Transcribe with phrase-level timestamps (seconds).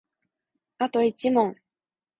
[0.79, 1.57] あと一問